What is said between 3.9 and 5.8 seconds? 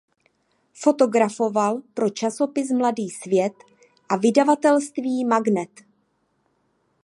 a vydavatelství "Magnet".